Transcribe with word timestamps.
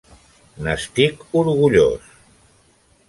N'estic 0.67 1.21
orgullós! 1.43 2.11